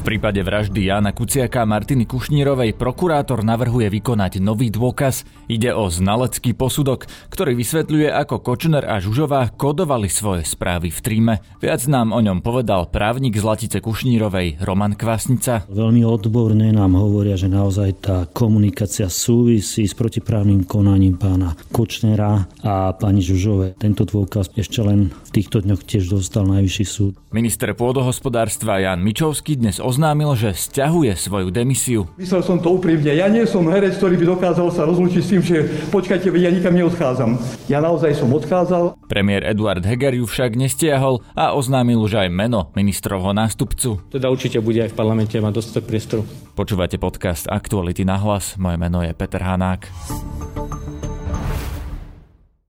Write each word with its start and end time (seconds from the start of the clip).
V 0.00 0.16
prípade 0.16 0.40
vraždy 0.40 0.88
Jana 0.88 1.12
Kuciaka 1.12 1.60
a 1.60 1.68
Martiny 1.68 2.08
Kušnírovej 2.08 2.72
prokurátor 2.72 3.44
navrhuje 3.44 3.92
vykonať 4.00 4.40
nový 4.40 4.72
dôkaz. 4.72 5.28
Ide 5.44 5.76
o 5.76 5.92
znalecký 5.92 6.56
posudok, 6.56 7.04
ktorý 7.28 7.52
vysvetľuje, 7.52 8.08
ako 8.08 8.40
Kočner 8.40 8.88
a 8.88 8.96
Žužová 8.96 9.52
kodovali 9.52 10.08
svoje 10.08 10.48
správy 10.48 10.88
v 10.88 11.00
tríme. 11.04 11.34
Viac 11.60 11.84
nám 11.84 12.16
o 12.16 12.20
ňom 12.24 12.40
povedal 12.40 12.88
právnik 12.88 13.36
Zlatice 13.36 13.84
Kušnírovej 13.84 14.64
Roman 14.64 14.96
Kvasnica. 14.96 15.68
Veľmi 15.68 16.00
odborne 16.08 16.72
nám 16.72 16.96
hovoria, 16.96 17.36
že 17.36 17.52
naozaj 17.52 17.90
tá 18.00 18.24
komunikácia 18.24 19.12
súvisí 19.12 19.84
s 19.84 19.92
protiprávnym 19.92 20.64
konaním 20.64 21.20
pána 21.20 21.52
Kočnera 21.76 22.48
a 22.64 22.96
pani 22.96 23.20
Žužovej. 23.20 23.76
Tento 23.76 24.08
dôkaz 24.08 24.48
ešte 24.56 24.80
len 24.80 25.12
v 25.12 25.30
týchto 25.36 25.60
dňoch 25.60 25.84
tiež 25.84 26.08
dostal 26.08 26.48
najvyšší 26.48 26.86
súd. 26.88 27.20
Minister 27.36 27.76
pôdohospodárstva 27.76 28.80
Jan 28.80 29.04
Mičovský 29.04 29.60
dnes 29.60 29.76
oznámil, 29.90 30.38
že 30.38 30.54
stiahuje 30.54 31.18
svoju 31.18 31.50
demisiu. 31.50 32.06
Myslel 32.14 32.46
som 32.46 32.62
to 32.62 32.78
úprimne. 32.78 33.10
Ja 33.10 33.26
nie 33.26 33.42
som 33.42 33.66
herec, 33.66 33.98
ktorý 33.98 34.14
by 34.22 34.26
dokázal 34.38 34.70
sa 34.70 34.86
rozlúčiť 34.86 35.22
s 35.22 35.30
tým, 35.34 35.42
že 35.42 35.56
počkajte, 35.90 36.30
ja 36.38 36.54
nikam 36.54 36.78
neodchádzam. 36.78 37.34
Ja 37.66 37.82
naozaj 37.82 38.14
som 38.14 38.30
odchádzal. 38.30 38.94
Premiér 39.10 39.50
Eduard 39.50 39.82
Heger 39.82 40.14
ju 40.14 40.30
však 40.30 40.54
nestiahol 40.54 41.26
a 41.34 41.58
oznámil 41.58 41.98
už 41.98 42.22
aj 42.22 42.28
meno 42.30 42.70
ministrovho 42.78 43.34
nástupcu. 43.34 43.98
Teda 44.14 44.30
určite 44.30 44.62
bude 44.62 44.86
aj 44.86 44.94
v 44.94 44.96
parlamente 44.96 45.34
mať 45.34 45.52
dostatok 45.58 45.90
priestoru. 45.90 46.22
Počúvate 46.54 46.94
podcast 47.02 47.50
Aktuality 47.50 48.06
na 48.06 48.14
hlas. 48.22 48.54
Moje 48.54 48.78
meno 48.78 49.02
je 49.02 49.10
Peter 49.10 49.42
Hanák. 49.42 49.90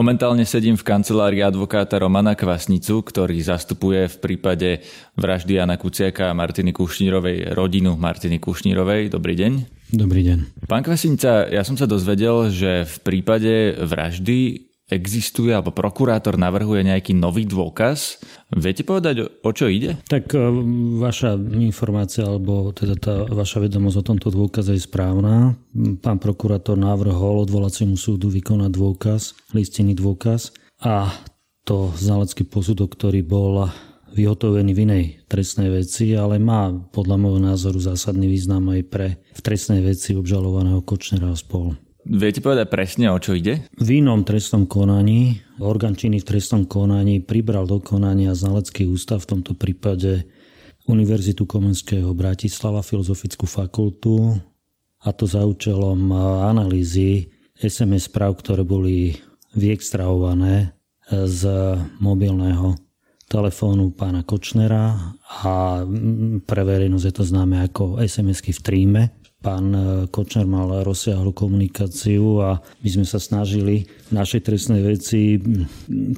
Momentálne 0.00 0.48
sedím 0.48 0.80
v 0.80 0.88
kancelárii 0.96 1.44
advokáta 1.44 2.00
Romana 2.00 2.32
Kvasnicu, 2.32 3.04
ktorý 3.04 3.36
zastupuje 3.44 4.08
v 4.08 4.16
prípade 4.16 4.80
vraždy 5.12 5.60
Jana 5.60 5.76
Kuciaka 5.76 6.32
a 6.32 6.36
Martiny 6.40 6.72
Kušnírovej 6.72 7.52
rodinu 7.52 8.00
Martiny 8.00 8.40
Kušnírovej. 8.40 9.12
Dobrý 9.12 9.36
deň. 9.36 9.52
Dobrý 9.92 10.24
deň. 10.24 10.64
Pán 10.64 10.88
Kvesinca, 10.88 11.52
ja 11.52 11.60
som 11.68 11.76
sa 11.76 11.84
dozvedel, 11.84 12.48
že 12.48 12.88
v 12.88 12.96
prípade 13.04 13.76
vraždy 13.76 14.69
existuje, 14.90 15.54
alebo 15.54 15.70
prokurátor 15.70 16.34
navrhuje 16.36 16.86
nejaký 16.86 17.14
nový 17.14 17.46
dôkaz. 17.46 18.20
Viete 18.50 18.82
povedať, 18.82 19.26
o 19.26 19.50
čo 19.54 19.70
ide? 19.70 19.96
Tak 20.10 20.34
e, 20.34 20.38
vaša 20.98 21.38
informácia, 21.58 22.26
alebo 22.26 22.74
teda 22.74 22.94
tá 22.98 23.14
vaša 23.24 23.62
vedomosť 23.62 23.96
o 24.02 24.06
tomto 24.14 24.28
dôkaze 24.34 24.74
je 24.74 24.82
správna. 24.82 25.54
Pán 26.02 26.18
prokurátor 26.18 26.74
navrhol 26.74 27.46
odvolaciemu 27.46 27.94
súdu 27.94 28.28
vykonať 28.28 28.70
dôkaz, 28.74 29.20
listinný 29.54 29.94
dôkaz 29.94 30.50
a 30.82 31.08
to 31.62 31.94
znalecký 31.94 32.42
posudok, 32.50 32.98
ktorý 32.98 33.22
bol 33.22 33.70
vyhotovený 34.10 34.74
v 34.74 34.82
inej 34.90 35.04
trestnej 35.30 35.70
veci, 35.70 36.12
ale 36.18 36.42
má 36.42 36.74
podľa 36.90 37.16
môjho 37.16 37.40
názoru 37.40 37.78
zásadný 37.78 38.26
význam 38.26 38.66
aj 38.74 38.80
pre 38.90 39.06
v 39.22 39.40
trestnej 39.40 39.80
veci 39.86 40.18
obžalovaného 40.18 40.82
Kočnera 40.82 41.30
a 41.30 41.38
spol. 41.38 41.78
Viete 42.08 42.40
povedať 42.40 42.66
presne, 42.72 43.12
o 43.12 43.20
čo 43.20 43.36
ide? 43.36 43.68
V 43.76 44.00
inom 44.00 44.24
trestnom 44.24 44.64
konaní, 44.64 45.44
orgán 45.60 45.92
činný 45.92 46.24
v 46.24 46.28
trestnom 46.32 46.64
konaní 46.64 47.20
pribral 47.20 47.68
do 47.68 47.76
konania 47.76 48.32
znalecký 48.32 48.88
ústav, 48.88 49.20
v 49.20 49.36
tomto 49.36 49.52
prípade 49.52 50.24
Univerzitu 50.88 51.44
Komenského 51.44 52.10
Bratislava, 52.16 52.80
Filozofickú 52.80 53.44
fakultu, 53.44 54.40
a 55.00 55.12
to 55.12 55.24
za 55.24 55.44
účelom 55.44 56.12
analýzy 56.44 57.32
SMS 57.56 58.08
správ, 58.08 58.40
ktoré 58.40 58.64
boli 58.64 59.16
vyextrahované 59.56 60.72
z 61.08 61.42
mobilného 62.00 62.76
telefónu 63.30 63.92
pána 63.94 64.26
Kočnera 64.26 65.14
a 65.46 65.84
pre 66.44 66.62
verejnosť 66.64 67.06
je 67.06 67.14
to 67.14 67.24
známe 67.24 67.62
ako 67.64 68.02
SMS-ky 68.02 68.50
v 68.50 68.60
tríme. 68.60 69.02
Pán 69.40 69.72
e, 69.72 69.80
Kočner 70.12 70.44
mal 70.44 70.84
rozsiahlu 70.84 71.32
komunikáciu 71.32 72.44
a 72.44 72.60
my 72.84 72.88
sme 72.92 73.06
sa 73.08 73.16
snažili 73.16 73.88
v 74.08 74.10
našej 74.12 74.44
trestnej 74.44 74.84
veci 74.84 75.40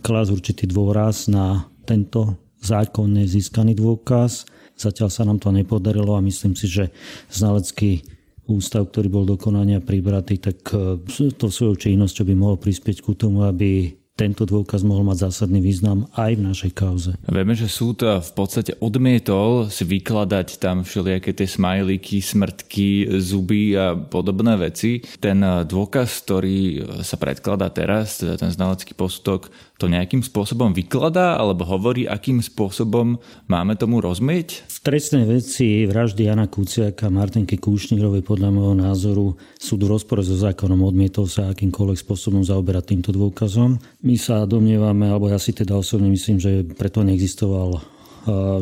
klásť 0.03 0.31
určitý 0.34 0.65
dôraz 0.66 1.31
na 1.31 1.71
tento 1.87 2.34
zákonne 2.66 3.22
získaný 3.22 3.78
dôkaz. 3.78 4.43
Zatiaľ 4.75 5.09
sa 5.15 5.22
nám 5.22 5.38
to 5.38 5.55
nepodarilo 5.55 6.19
a 6.19 6.25
myslím 6.25 6.59
si, 6.59 6.66
že 6.66 6.91
znalecký 7.31 8.03
ústav, 8.50 8.91
ktorý 8.91 9.06
bol 9.06 9.25
dokonania 9.25 9.78
pribratý, 9.78 10.43
tak 10.43 10.59
e, 10.75 10.99
to 11.38 11.47
svojou 11.47 11.78
činnosťou 11.78 12.27
by 12.27 12.34
mohol 12.34 12.59
prispieť 12.59 13.06
ku 13.06 13.15
tomu, 13.15 13.47
aby 13.47 14.01
tento 14.22 14.47
dôkaz 14.47 14.87
mohol 14.87 15.03
mať 15.03 15.27
zásadný 15.27 15.59
význam 15.59 16.06
aj 16.15 16.38
v 16.38 16.43
našej 16.47 16.71
kauze. 16.78 17.19
Vieme, 17.27 17.59
že 17.59 17.66
súd 17.66 18.06
v 18.06 18.33
podstate 18.38 18.78
odmietol 18.78 19.66
si 19.66 19.83
vykladať 19.83 20.62
tam 20.62 20.87
všelijaké 20.87 21.34
tie 21.34 21.50
smajlíky, 21.50 22.22
smrtky, 22.22 23.19
zuby 23.19 23.75
a 23.75 23.99
podobné 23.99 24.55
veci. 24.55 25.03
Ten 25.19 25.43
dôkaz, 25.66 26.22
ktorý 26.22 26.87
sa 27.03 27.19
predkladá 27.19 27.66
teraz, 27.75 28.22
teda 28.22 28.38
ten 28.38 28.55
znalecký 28.55 28.94
posudok, 28.94 29.50
to 29.82 29.91
nejakým 29.91 30.22
spôsobom 30.22 30.70
vykladá 30.70 31.34
alebo 31.34 31.66
hovorí, 31.66 32.06
akým 32.06 32.38
spôsobom 32.38 33.19
máme 33.50 33.75
tomu 33.75 33.98
rozmieť? 33.98 34.62
V 34.70 34.78
trestnej 34.78 35.26
veci 35.26 35.91
vraždy 35.91 36.31
Jana 36.31 36.47
Kuciaka 36.47 37.10
a 37.10 37.15
Martinky 37.15 37.59
Kúšnírovej 37.59 38.22
podľa 38.22 38.54
môjho 38.54 38.78
názoru 38.78 39.26
súd 39.59 39.82
v 39.82 39.98
rozpore 39.98 40.22
so 40.22 40.38
zákonom 40.38 40.87
odmietol 40.87 41.26
sa 41.26 41.50
akýmkoľvek 41.50 41.98
spôsobom 41.98 42.47
zaoberať 42.47 42.94
týmto 42.94 43.10
dôkazom. 43.10 43.82
My 44.06 44.15
sa 44.15 44.47
domnievame, 44.47 45.10
alebo 45.10 45.26
ja 45.26 45.43
si 45.43 45.50
teda 45.50 45.75
osobne 45.75 46.06
myslím, 46.14 46.38
že 46.38 46.62
preto 46.78 47.03
neexistoval 47.03 47.82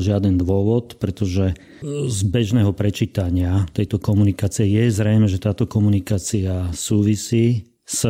žiaden 0.00 0.40
dôvod, 0.40 0.96
pretože 0.96 1.52
z 1.84 2.18
bežného 2.32 2.72
prečítania 2.72 3.68
tejto 3.76 4.00
komunikácie 4.00 4.64
je 4.64 4.88
zrejme, 4.88 5.28
že 5.28 5.36
táto 5.36 5.68
komunikácia 5.68 6.72
súvisí 6.72 7.68
s 7.84 8.08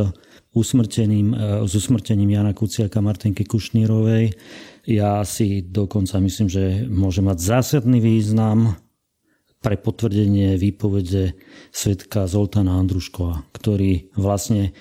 usmrtením, 0.54 1.34
e, 1.34 1.38
s 1.68 1.72
usmrtením 1.74 2.30
Jana 2.30 2.52
Kuciaka 2.52 3.00
Martinky 3.00 3.46
Kušnírovej. 3.46 4.34
Ja 4.86 5.22
si 5.22 5.62
dokonca 5.62 6.18
myslím, 6.18 6.48
že 6.50 6.84
môže 6.90 7.22
mať 7.22 7.38
zásadný 7.38 8.02
význam 8.02 8.74
pre 9.60 9.76
potvrdenie 9.76 10.56
výpovede 10.56 11.36
svetka 11.68 12.24
Zoltána 12.24 12.80
Andruškova, 12.80 13.44
ktorý 13.52 14.08
vlastne 14.16 14.72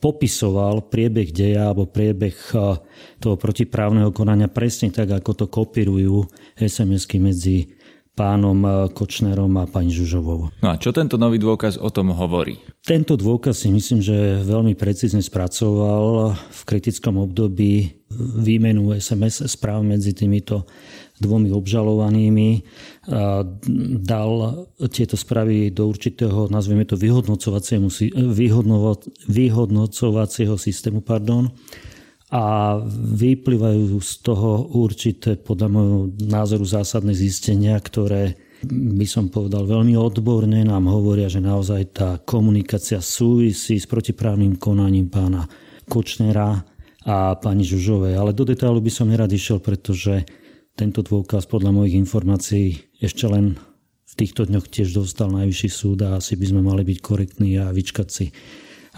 popisoval 0.00 0.88
priebeh 0.88 1.28
deja 1.28 1.68
alebo 1.68 1.84
priebeh 1.84 2.32
e, 2.32 2.56
toho 3.20 3.36
protiprávneho 3.36 4.16
konania 4.16 4.48
presne 4.48 4.88
tak, 4.88 5.12
ako 5.12 5.44
to 5.44 5.46
kopírujú 5.52 6.24
SMS-ky 6.56 7.20
medzi 7.20 7.79
pánom 8.20 8.60
eh, 8.60 8.92
Kočnerom 8.92 9.56
a 9.56 9.64
pani 9.64 9.88
Žužovou. 9.88 10.52
No 10.60 10.68
a 10.68 10.76
čo 10.76 10.92
tento 10.92 11.16
nový 11.16 11.40
dôkaz 11.40 11.80
o 11.80 11.88
tom 11.88 12.12
hovorí? 12.12 12.60
Tento 12.84 13.16
dôkaz 13.16 13.64
si 13.64 13.72
myslím, 13.72 14.04
že 14.04 14.44
veľmi 14.44 14.76
precízne 14.76 15.24
spracoval 15.24 16.36
v 16.36 16.60
kritickom 16.68 17.16
období 17.16 17.96
výmenu 18.44 18.92
SMS 18.98 19.46
správ 19.48 19.80
medzi 19.86 20.10
týmito 20.12 20.66
dvomi 21.22 21.54
obžalovanými. 21.54 22.50
A 23.12 23.44
dal 24.00 24.30
tieto 24.90 25.14
správy 25.14 25.70
do 25.70 25.86
určitého, 25.88 26.48
nazvieme 26.50 26.84
to, 26.88 26.96
vyhodnocovacieho 26.98 27.86
systému. 30.58 31.00
Pardon, 31.04 31.52
a 32.30 32.78
vyplývajú 33.18 33.98
z 33.98 34.12
toho 34.22 34.70
určité, 34.78 35.34
podľa 35.34 35.68
môjho 35.68 36.00
názoru, 36.30 36.62
zásadné 36.62 37.10
zistenia, 37.10 37.74
ktoré 37.74 38.38
by 38.70 39.06
som 39.08 39.32
povedal 39.32 39.64
veľmi 39.64 39.96
odborne 39.96 40.62
nám 40.62 40.86
hovoria, 40.86 41.32
že 41.32 41.40
naozaj 41.40 41.82
tá 41.96 42.08
komunikácia 42.22 43.00
súvisí 43.00 43.80
s 43.80 43.88
protiprávnym 43.88 44.60
konaním 44.60 45.08
pána 45.08 45.48
Kočnera 45.88 46.62
a 47.08 47.34
pani 47.40 47.64
Žužovej. 47.64 48.14
Ale 48.20 48.36
do 48.36 48.44
detailu 48.44 48.78
by 48.78 48.92
som 48.92 49.08
nerad 49.08 49.32
išiel, 49.32 49.58
pretože 49.64 50.28
tento 50.76 51.00
dôkaz 51.00 51.48
podľa 51.48 51.72
mojich 51.72 51.96
informácií 51.98 52.78
ešte 53.00 53.26
len 53.26 53.56
v 54.06 54.14
týchto 54.14 54.44
dňoch 54.44 54.68
tiež 54.68 54.92
dostal 54.92 55.32
najvyšší 55.32 55.70
súd 55.72 55.98
a 56.04 56.20
asi 56.20 56.36
by 56.36 56.46
sme 56.52 56.60
mali 56.60 56.84
byť 56.84 56.98
korektní 57.00 57.56
a 57.56 57.72
vyčkať 57.72 58.08
si 58.12 58.26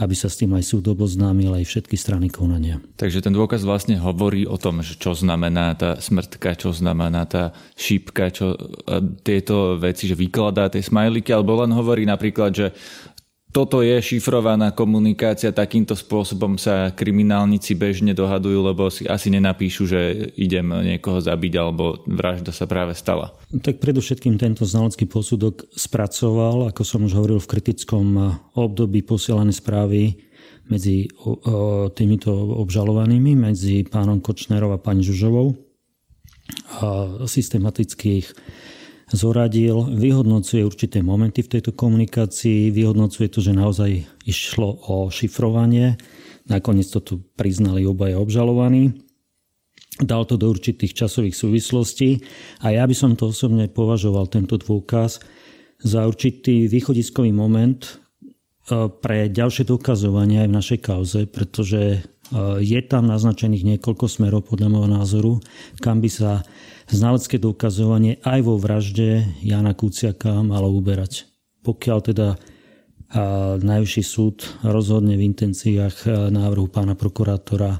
aby 0.00 0.16
sa 0.16 0.32
s 0.32 0.40
tým 0.40 0.56
aj 0.56 0.64
súd 0.64 0.88
oboznámil 0.88 1.52
aj 1.52 1.68
všetky 1.68 2.00
strany 2.00 2.32
konania. 2.32 2.80
Takže 2.96 3.20
ten 3.20 3.36
dôkaz 3.36 3.60
vlastne 3.60 4.00
hovorí 4.00 4.48
o 4.48 4.56
tom, 4.56 4.80
že 4.80 4.96
čo 4.96 5.12
znamená 5.12 5.76
tá 5.76 6.00
smrtka, 6.00 6.56
čo 6.56 6.72
znamená 6.72 7.28
tá 7.28 7.52
šípka, 7.76 8.32
čo 8.32 8.56
tieto 9.20 9.76
veci, 9.76 10.08
že 10.08 10.16
vykladá 10.16 10.72
tie 10.72 10.80
smajlíky, 10.80 11.28
alebo 11.36 11.60
len 11.60 11.76
hovorí 11.76 12.08
napríklad, 12.08 12.50
že 12.56 12.66
toto 13.52 13.84
je 13.84 14.00
šifrovaná 14.00 14.72
komunikácia, 14.72 15.52
takýmto 15.52 15.92
spôsobom 15.92 16.56
sa 16.56 16.88
kriminálnici 16.88 17.76
bežne 17.76 18.16
dohadujú, 18.16 18.64
lebo 18.64 18.88
si 18.88 19.04
asi 19.04 19.28
nenapíšu, 19.28 19.84
že 19.84 20.00
idem 20.40 20.64
niekoho 20.64 21.20
zabiť 21.20 21.52
alebo 21.60 22.00
vražda 22.08 22.48
sa 22.48 22.64
práve 22.64 22.96
stala. 22.96 23.36
Tak 23.52 23.76
predovšetkým 23.78 24.40
tento 24.40 24.64
znalecký 24.64 25.04
posudok 25.04 25.68
spracoval, 25.76 26.72
ako 26.72 26.82
som 26.82 27.04
už 27.04 27.12
hovoril, 27.12 27.36
v 27.44 27.50
kritickom 27.52 28.40
období 28.56 29.04
posielané 29.04 29.52
správy 29.52 30.16
medzi 30.72 31.12
týmito 31.92 32.32
obžalovanými, 32.32 33.36
medzi 33.36 33.84
pánom 33.84 34.24
Kočnerom 34.24 34.72
a 34.72 34.80
pani 34.80 35.04
Žužovou. 35.04 35.52
A 36.80 36.86
systematických 37.28 38.32
zoradil, 39.12 39.92
vyhodnocuje 39.92 40.64
určité 40.64 41.04
momenty 41.04 41.44
v 41.44 41.58
tejto 41.58 41.76
komunikácii, 41.76 42.72
vyhodnocuje 42.72 43.28
to, 43.28 43.44
že 43.44 43.52
naozaj 43.52 43.90
išlo 44.24 44.80
o 44.88 45.12
šifrovanie. 45.12 46.00
Nakoniec 46.48 46.88
to 46.90 47.00
tu 47.04 47.14
priznali 47.36 47.84
obaja 47.86 48.18
obžalovaní. 48.18 48.96
Dal 50.00 50.24
to 50.24 50.40
do 50.40 50.48
určitých 50.48 50.96
časových 50.96 51.36
súvislostí 51.36 52.24
a 52.64 52.72
ja 52.72 52.88
by 52.88 52.96
som 52.96 53.12
to 53.12 53.28
osobne 53.28 53.68
považoval, 53.68 54.26
tento 54.32 54.56
dôkaz, 54.56 55.20
za 55.82 56.06
určitý 56.06 56.70
východiskový 56.70 57.34
moment 57.34 57.84
e, 57.84 57.92
pre 58.88 59.28
ďalšie 59.28 59.68
dokazovanie 59.68 60.46
aj 60.46 60.48
v 60.48 60.56
našej 60.56 60.78
kauze, 60.80 61.20
pretože 61.28 62.06
je 62.58 62.80
tam 62.88 63.06
naznačených 63.06 63.76
niekoľko 63.76 64.08
smerov 64.08 64.48
podľa 64.48 64.68
môjho 64.72 64.90
názoru, 64.90 65.32
kam 65.78 66.00
by 66.00 66.08
sa 66.08 66.42
znalecké 66.88 67.36
dokazovanie 67.36 68.18
aj 68.24 68.40
vo 68.42 68.56
vražde 68.56 69.24
Jana 69.44 69.76
Kuciaka 69.76 70.40
malo 70.40 70.72
uberať. 70.72 71.28
Pokiaľ 71.62 71.98
teda 72.02 72.28
Najvyšší 73.60 74.02
súd 74.08 74.40
rozhodne 74.64 75.20
v 75.20 75.28
intenciách 75.28 76.08
návrhu 76.32 76.72
pána 76.72 76.96
prokurátora, 76.96 77.76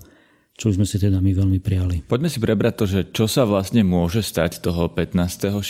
čo 0.53 0.69
sme 0.69 0.85
si 0.85 1.01
teda 1.01 1.25
my 1.25 1.33
veľmi 1.33 1.57
prijali. 1.57 2.05
Poďme 2.05 2.29
si 2.29 2.37
prebrať 2.37 2.75
to, 2.77 2.85
že 2.85 3.01
čo 3.17 3.25
sa 3.25 3.49
vlastne 3.49 3.81
môže 3.81 4.21
stať 4.21 4.61
toho 4.61 4.93
15.6. 4.93 5.65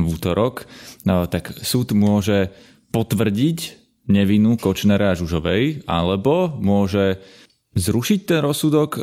v 0.00 0.06
útorok. 0.08 0.64
No, 1.04 1.28
tak 1.28 1.52
súd 1.60 1.92
môže 1.92 2.56
potvrdiť 2.88 3.84
nevinu 4.08 4.56
Kočnera 4.56 5.12
a 5.12 5.18
Žužovej, 5.18 5.84
alebo 5.84 6.48
môže 6.56 7.20
zrušiť 7.74 8.20
ten 8.30 8.40
rozsudok 8.40 8.90
e, 8.94 9.00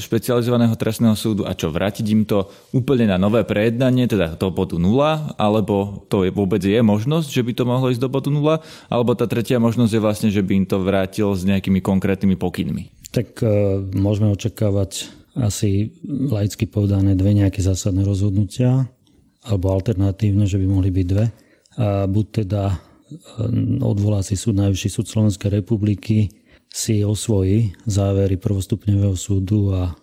špecializovaného 0.00 0.72
trestného 0.74 1.12
súdu 1.12 1.44
a 1.44 1.52
čo, 1.52 1.68
vrátiť 1.68 2.06
im 2.16 2.24
to 2.24 2.48
úplne 2.72 3.12
na 3.12 3.20
nové 3.20 3.44
prejednanie, 3.44 4.08
teda 4.08 4.40
do 4.40 4.48
bodu 4.48 4.80
nula, 4.80 5.36
alebo 5.36 6.04
to 6.08 6.24
je, 6.24 6.32
vôbec 6.32 6.64
je 6.64 6.80
možnosť, 6.80 7.28
že 7.28 7.44
by 7.44 7.52
to 7.52 7.64
mohlo 7.68 7.92
ísť 7.92 8.02
do 8.02 8.10
bodu 8.10 8.32
nula, 8.32 8.64
alebo 8.88 9.12
tá 9.12 9.28
tretia 9.28 9.60
možnosť 9.60 9.92
je 9.92 10.00
vlastne, 10.00 10.28
že 10.32 10.40
by 10.40 10.64
im 10.64 10.66
to 10.66 10.80
vrátil 10.80 11.36
s 11.36 11.44
nejakými 11.44 11.84
konkrétnymi 11.84 12.40
pokynmi. 12.40 12.88
Tak 13.12 13.40
uh, 13.44 13.80
môžeme 13.94 14.32
očakávať 14.32 15.12
asi 15.36 15.92
laicky 16.08 16.64
povedané 16.64 17.12
dve 17.12 17.36
nejaké 17.36 17.60
zásadné 17.60 18.00
rozhodnutia, 18.08 18.88
alebo 19.44 19.70
alternatívne, 19.70 20.48
že 20.48 20.56
by 20.56 20.66
mohli 20.66 20.88
byť 20.90 21.06
dve. 21.06 21.26
A 21.76 22.08
buď 22.08 22.26
teda 22.42 22.72
e, 22.72 22.76
odvolací 23.84 24.32
súd, 24.32 24.56
Najvyšší 24.56 24.88
súd 24.88 25.06
Slovenskej 25.06 25.60
republiky 25.60 26.32
si 26.76 27.00
osvojí 27.00 27.72
závery 27.88 28.36
prvostupňového 28.36 29.16
súdu 29.16 29.72
a 29.72 29.96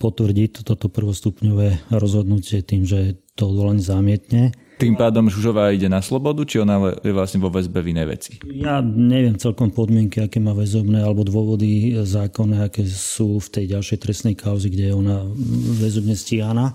potvrdí 0.00 0.48
toto 0.48 0.88
prvostupňové 0.88 1.92
rozhodnutie 1.92 2.64
tým, 2.64 2.88
že 2.88 3.20
to 3.36 3.52
odvolanie 3.52 3.84
zamietne. 3.84 4.56
Tým 4.80 4.96
pádom 4.96 5.28
Žužová 5.28 5.76
ide 5.76 5.92
na 5.92 6.00
slobodu, 6.00 6.40
či 6.48 6.64
ona 6.64 6.96
je 7.04 7.12
vlastne 7.12 7.36
vo 7.36 7.52
väzbe 7.52 7.84
v 7.84 7.92
inej 7.92 8.06
veci? 8.08 8.32
Ja 8.48 8.80
neviem 8.80 9.36
celkom 9.36 9.68
podmienky, 9.76 10.24
aké 10.24 10.40
má 10.40 10.56
väzobné 10.56 11.04
alebo 11.04 11.20
dôvody 11.20 11.92
zákonné, 12.00 12.64
aké 12.64 12.88
sú 12.88 13.36
v 13.36 13.60
tej 13.60 13.76
ďalšej 13.76 13.98
trestnej 14.00 14.40
kauzi, 14.40 14.72
kde 14.72 14.88
je 14.88 14.94
ona 14.96 15.28
väzobne 15.84 16.16
stíhaná. 16.16 16.72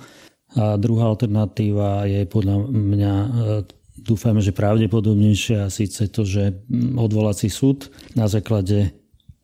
A 0.53 0.77
druhá 0.77 1.09
alternatíva 1.09 2.05
je 2.05 2.29
podľa 2.29 2.61
mňa 2.69 3.13
dúfajme, 4.05 4.37
že 4.37 4.53
pravdepodobnejšia 4.53 5.65
a 5.65 5.73
síce 5.73 6.05
to, 6.13 6.21
že 6.21 6.61
odvolací 6.93 7.49
súd 7.49 7.89
na 8.13 8.29
základe 8.29 8.93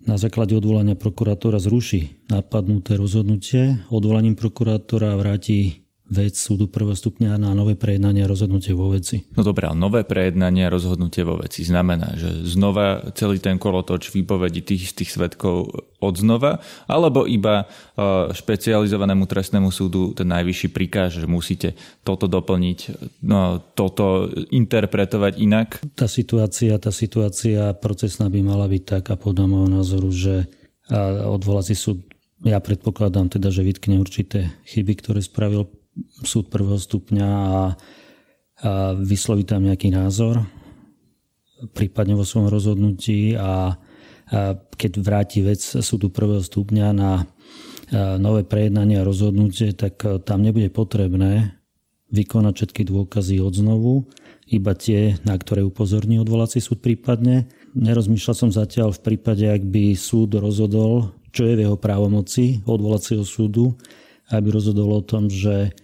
na 0.08 0.18
základe 0.18 0.58
odvolania 0.58 0.96
prokurátora 0.96 1.60
zruší 1.60 2.10
napadnuté 2.32 2.98
rozhodnutie, 2.98 3.86
odvolaním 3.90 4.36
prokurátora 4.36 5.16
vráti 5.16 5.81
vec 6.12 6.36
súdu 6.36 6.68
prvého 6.68 6.94
stupňa 6.94 7.40
na 7.40 7.56
nové 7.56 7.80
prejednanie 7.80 8.28
a 8.28 8.30
rozhodnutie 8.30 8.76
vo 8.76 8.92
veci. 8.92 9.24
No 9.32 9.48
dobré, 9.48 9.72
ale 9.72 9.80
nové 9.80 10.04
prejednanie 10.04 10.68
a 10.68 10.74
rozhodnutie 10.74 11.24
vo 11.24 11.40
veci 11.40 11.64
znamená, 11.64 12.20
že 12.20 12.44
znova 12.44 13.16
celý 13.16 13.40
ten 13.40 13.56
kolotoč 13.56 14.12
výpovedí 14.12 14.60
tých 14.60 14.92
istých 14.92 15.16
svetkov 15.16 15.72
od 16.04 16.14
znova, 16.20 16.60
alebo 16.92 17.24
iba 17.24 17.64
e, 17.64 17.66
špecializovanému 18.36 19.24
trestnému 19.24 19.72
súdu 19.72 20.12
ten 20.12 20.28
najvyšší 20.28 20.68
prikáže, 20.76 21.24
že 21.24 21.32
musíte 21.32 21.80
toto 22.04 22.28
doplniť, 22.28 22.80
no, 23.24 23.64
toto 23.72 24.28
interpretovať 24.52 25.40
inak? 25.40 25.80
Tá 25.96 26.12
situácia, 26.12 26.76
tá 26.76 26.92
situácia 26.92 27.72
procesná 27.80 28.28
by 28.28 28.40
mala 28.44 28.68
byť 28.68 28.84
taká 29.00 29.16
podľa 29.16 29.46
môjho 29.48 29.70
názoru, 29.72 30.12
že 30.12 30.36
odvolací 31.24 31.72
súd 31.72 32.04
ja 32.42 32.58
predpokladám 32.58 33.30
teda, 33.30 33.54
že 33.54 33.62
vytkne 33.62 34.02
určité 34.02 34.50
chyby, 34.66 34.98
ktoré 34.98 35.22
spravil 35.22 35.70
súd 36.24 36.48
prvého 36.48 36.80
stupňa 36.80 37.28
a, 37.28 37.42
a 37.48 37.62
vysloviť 38.96 39.46
tam 39.46 39.68
nejaký 39.68 39.92
názor, 39.92 40.46
prípadne 41.76 42.18
vo 42.18 42.26
svojom 42.26 42.50
rozhodnutí 42.50 43.36
a, 43.38 43.42
a 43.42 44.56
keď 44.56 44.92
vráti 45.04 45.46
vec 45.46 45.62
súdu 45.62 46.10
prvého 46.10 46.42
stupňa 46.42 46.88
na 46.96 47.28
nové 48.18 48.48
prejednanie 48.48 49.04
a 49.04 49.08
rozhodnutie, 49.08 49.76
tak 49.76 50.00
tam 50.24 50.40
nebude 50.48 50.72
potrebné 50.72 51.60
vykonať 52.12 52.54
všetky 52.56 52.88
dôkazy 52.88 53.44
od 53.44 53.52
znovu, 53.52 53.94
iba 54.48 54.76
tie, 54.76 55.20
na 55.28 55.36
ktoré 55.36 55.64
upozorní 55.64 56.20
odvolací 56.20 56.60
súd 56.60 56.84
prípadne. 56.84 57.52
Nerozmýšľal 57.76 58.36
som 58.36 58.52
zatiaľ 58.52 58.96
v 58.96 59.04
prípade, 59.12 59.48
ak 59.48 59.64
by 59.64 59.96
súd 59.96 60.36
rozhodol, 60.40 61.16
čo 61.32 61.48
je 61.48 61.56
v 61.56 61.64
jeho 61.68 61.76
právomoci 61.80 62.64
odvolacieho 62.68 63.24
súdu, 63.24 63.76
aby 64.32 64.48
rozhodol 64.50 65.00
o 65.00 65.06
tom, 65.06 65.28
že 65.28 65.76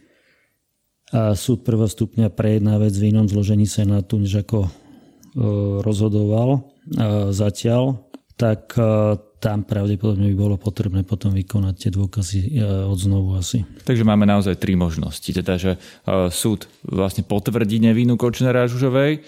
súd 1.35 1.63
prvého 1.63 1.87
stupňa 1.87 2.27
prejedná 2.33 2.75
vec 2.75 2.91
v 2.99 3.15
inom 3.15 3.27
zložení 3.31 3.63
Senátu, 3.63 4.19
než 4.19 4.43
ako 4.43 4.67
e, 4.67 4.69
rozhodoval 5.79 6.49
e, 6.51 6.59
zatiaľ, 7.31 8.11
tak 8.35 8.75
e, 8.75 9.15
tam 9.37 9.63
pravdepodobne 9.63 10.27
by 10.33 10.35
bolo 10.35 10.55
potrebné 10.59 11.05
potom 11.07 11.29
vykonať 11.31 11.75
tie 11.77 11.91
dôkazy 11.93 12.57
od 12.89 12.97
znovu 12.97 13.37
asi. 13.37 13.61
Takže 13.85 14.01
máme 14.01 14.25
naozaj 14.25 14.57
tri 14.57 14.73
možnosti. 14.73 15.29
Teda, 15.29 15.61
že 15.61 15.77
súd 16.33 16.65
vlastne 16.81 17.21
potvrdí 17.21 17.77
nevinu 17.77 18.17
Kočnera 18.17 18.65
Žužovej, 18.65 19.21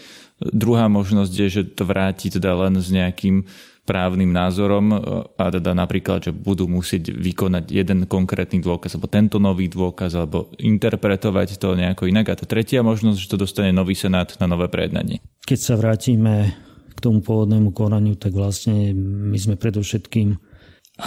druhá 0.49 0.89
možnosť 0.89 1.33
je, 1.45 1.47
že 1.61 1.61
to 1.77 1.85
vráti 1.85 2.33
teda 2.33 2.57
len 2.57 2.81
s 2.81 2.89
nejakým 2.89 3.45
právnym 3.89 4.29
názorom 4.29 4.93
a 5.33 5.49
teda 5.49 5.73
napríklad, 5.73 6.29
že 6.29 6.31
budú 6.31 6.69
musieť 6.69 7.09
vykonať 7.09 7.73
jeden 7.73 8.05
konkrétny 8.05 8.61
dôkaz 8.61 8.93
alebo 8.93 9.09
tento 9.09 9.41
nový 9.41 9.65
dôkaz 9.65 10.13
alebo 10.13 10.53
interpretovať 10.61 11.57
to 11.57 11.73
nejako 11.73 12.05
inak. 12.05 12.29
A 12.29 12.37
tá 12.37 12.45
tretia 12.45 12.85
možnosť, 12.85 13.17
že 13.17 13.31
to 13.33 13.41
dostane 13.41 13.73
nový 13.73 13.97
senát 13.97 14.37
na 14.37 14.45
nové 14.45 14.69
prejednanie. 14.69 15.17
Keď 15.49 15.57
sa 15.57 15.73
vrátime 15.73 16.53
k 16.93 16.99
tomu 17.01 17.25
pôvodnému 17.25 17.73
konaniu, 17.73 18.13
tak 18.13 18.37
vlastne 18.37 18.93
my 18.93 19.37
sme 19.41 19.57
predovšetkým 19.57 20.37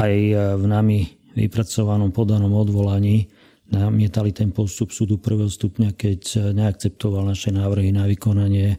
aj 0.02 0.14
v 0.58 0.64
nami 0.66 0.98
vypracovanom 1.38 2.10
podanom 2.10 2.50
odvolaní 2.50 3.30
namietali 3.72 4.36
ten 4.36 4.52
postup 4.52 4.92
súdu 4.92 5.16
prvého 5.16 5.48
stupňa, 5.48 5.96
keď 5.96 6.52
neakceptoval 6.52 7.24
naše 7.24 7.54
návrhy 7.54 7.88
na 7.88 8.04
vykonanie 8.04 8.76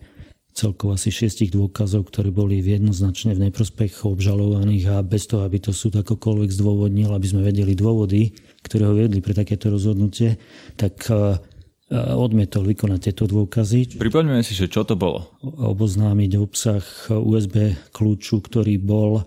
celkovo 0.53 0.93
asi 0.93 1.09
šiestich 1.09 1.49
dôkazov, 1.49 2.07
ktoré 2.13 2.29
boli 2.29 2.61
jednoznačne 2.61 3.33
v 3.33 3.49
neprospech 3.49 4.05
obžalovaných 4.05 4.85
a 4.93 4.95
bez 5.01 5.25
toho, 5.25 5.43
aby 5.43 5.57
to 5.57 5.73
súd 5.73 5.97
akokoľvek 5.99 6.49
zdôvodnil, 6.53 7.09
aby 7.09 7.27
sme 7.27 7.41
vedeli 7.41 7.73
dôvody, 7.73 8.37
ktoré 8.61 8.85
ho 8.85 8.93
viedli 8.93 9.19
pre 9.19 9.33
takéto 9.33 9.73
rozhodnutie, 9.73 10.37
tak 10.77 11.01
e, 11.09 11.13
e, 11.13 11.17
odmietol 11.97 12.69
vykonať 12.69 12.99
tieto 13.09 13.25
dôkazy. 13.25 13.97
Pripoďme 13.97 14.45
si, 14.45 14.53
že 14.53 14.69
čo 14.69 14.85
to 14.85 14.93
bolo? 14.93 15.33
Oboznámiť 15.43 16.31
obsah 16.37 16.85
USB 17.09 17.73
kľúču, 17.89 18.45
ktorý 18.45 18.77
bol 18.77 19.25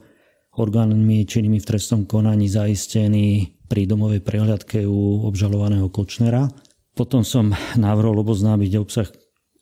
orgánmi 0.56 1.26
činnými 1.26 1.58
v 1.60 1.68
trestnom 1.68 2.08
konaní 2.08 2.48
zaistený 2.48 3.58
pri 3.66 3.84
domovej 3.84 4.22
prehľadke 4.22 4.86
u 4.86 5.26
obžalovaného 5.26 5.90
Kočnera. 5.90 6.48
Potom 6.96 7.26
som 7.26 7.52
navrhol 7.76 8.24
oboznámiť 8.24 8.72
obsah 8.80 9.10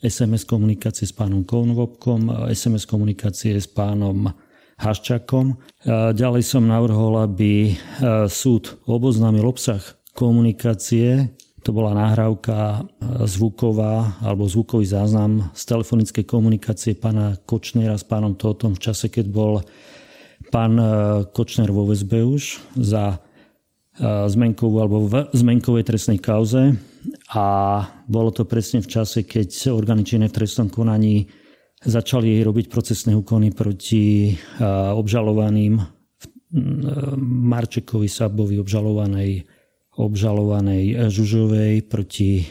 SMS 0.05 0.45
komunikácie 0.45 1.09
s 1.09 1.17
pánom 1.17 1.49
Konvopkom, 1.49 2.29
SMS 2.53 2.85
komunikácie 2.85 3.57
s 3.57 3.65
pánom 3.65 4.29
Haščakom. 4.77 5.57
Ďalej 6.13 6.45
som 6.45 6.69
navrhol, 6.69 7.25
aby 7.25 7.73
súd 8.29 8.77
oboznámil 8.85 9.49
obsah 9.49 9.81
komunikácie 10.13 11.33
To 11.65 11.73
bola 11.73 11.97
nahrávka 11.97 12.85
zvuková 13.25 14.21
alebo 14.21 14.45
zvukový 14.45 14.85
záznam 14.85 15.49
z 15.57 15.65
telefonickej 15.65 16.25
komunikácie 16.29 16.93
pána 16.93 17.41
Kočnera 17.49 17.97
s 17.97 18.05
pánom 18.05 18.37
Totom 18.37 18.77
v 18.77 18.85
čase, 18.85 19.09
keď 19.09 19.27
bol 19.33 19.65
pán 20.53 20.77
Kočner 21.33 21.73
vo 21.73 21.89
väzbe 21.89 22.21
už 22.21 22.61
za 22.77 23.17
zmenkovú 24.29 24.77
alebo 24.77 25.09
v 25.09 25.25
zmenkovej 25.33 25.89
trestnej 25.89 26.21
kauze 26.21 26.77
a 27.35 27.47
bolo 28.07 28.31
to 28.31 28.47
presne 28.47 28.79
v 28.79 28.91
čase, 28.91 29.27
keď 29.27 29.75
orgány 29.75 30.07
činné 30.07 30.31
v 30.31 30.37
trestnom 30.39 30.71
konaní 30.71 31.27
začali 31.83 32.41
robiť 32.41 32.71
procesné 32.71 33.13
úkony 33.13 33.51
proti 33.51 34.33
obžalovaným 34.95 35.83
Marčekovi 37.27 38.07
Sabovi, 38.07 38.57
obžalovanej 38.63 39.43
obžalovanej 39.95 41.11
Žužovej 41.11 41.87
proti 41.87 42.43